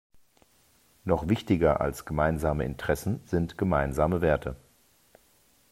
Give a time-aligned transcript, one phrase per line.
[1.03, 4.55] Noch wichtiger als gemeinsame Interessen sind gemeinsame Werte.